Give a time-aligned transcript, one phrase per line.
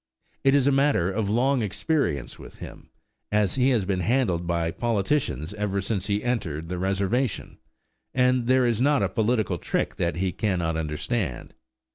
[0.43, 2.89] It is a matter of long experience with him,
[3.31, 7.59] as he has been handled by politicians ever since he entered the reservation,
[8.11, 11.53] and there is not a political trick that he cannot understand.